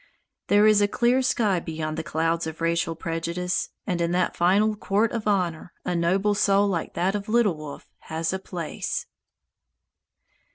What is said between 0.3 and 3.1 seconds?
There is a clear sky beyond the clouds of racial